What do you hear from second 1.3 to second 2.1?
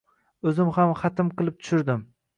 qilib tushirdim